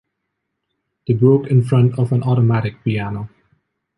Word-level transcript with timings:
They 1.05 1.13
broke 1.13 1.51
in 1.51 1.61
front 1.63 1.99
of 1.99 2.11
an 2.11 2.23
automatic 2.23 2.83
piano. 2.83 3.29